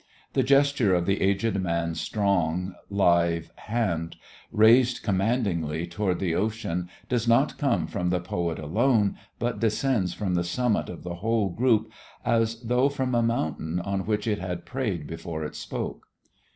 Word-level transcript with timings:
The 0.33 0.41
gesture 0.41 0.95
of 0.95 1.05
the 1.05 1.21
aged 1.21 1.61
man's 1.61 2.01
strong, 2.01 2.73
live 2.89 3.51
hand 3.57 4.15
raised 4.51 5.03
commandingly 5.03 5.85
toward 5.85 6.17
the 6.17 6.33
ocean 6.33 6.89
does 7.07 7.27
not 7.27 7.59
come 7.59 7.85
from 7.85 8.09
the 8.09 8.19
poet 8.19 8.57
alone 8.57 9.15
but 9.37 9.59
descends 9.59 10.15
from 10.15 10.33
the 10.33 10.43
summit 10.43 10.89
of 10.89 11.03
the 11.03 11.17
whole 11.21 11.49
group 11.51 11.91
as 12.25 12.61
though 12.63 12.89
from 12.89 13.13
a 13.13 13.21
mountain 13.21 13.79
on 13.79 14.07
which 14.07 14.25
it 14.25 14.39
had 14.39 14.65
prayed 14.65 15.05
before 15.05 15.45
it 15.45 15.55
spoke. 15.55 16.07